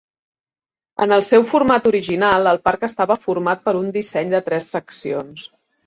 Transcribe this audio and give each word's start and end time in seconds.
En 1.05 1.13
el 1.17 1.23
seu 1.27 1.45
format 1.51 1.91
original, 1.91 2.51
el 2.55 2.61
parc 2.71 2.89
estava 2.91 3.21
format 3.29 3.65
per 3.69 3.79
un 3.85 3.95
disseny 4.01 4.37
de 4.37 4.45
tres 4.51 4.77
seccions. 4.79 5.51